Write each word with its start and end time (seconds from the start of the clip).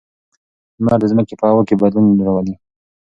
لمر 0.79 0.97
د 1.01 1.03
ځمکې 1.11 1.35
په 1.39 1.45
هوا 1.49 1.63
کې 1.67 1.75
بدلون 1.81 2.09
راولي. 2.25 2.55